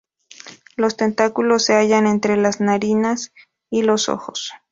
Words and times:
Los 0.77 0.97
tentáculos 0.97 1.63
se 1.65 1.75
hallan 1.75 2.07
entre 2.07 2.35
las 2.35 2.59
narinas 2.59 3.31
y 3.69 3.83
los 3.83 4.09
ojos. 4.09 4.51